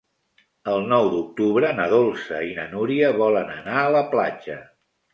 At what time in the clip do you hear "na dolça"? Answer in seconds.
1.81-2.41